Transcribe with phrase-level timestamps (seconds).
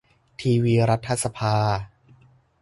[0.39, 1.55] ทีวีรัฐสภา